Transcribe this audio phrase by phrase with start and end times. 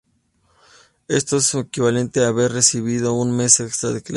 [1.07, 4.09] Esto es equivalente a haber recibido un mes extra de clases.